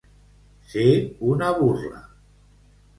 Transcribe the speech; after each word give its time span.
Ser 0.71 0.87
una 1.35 1.53
burla. 1.63 2.05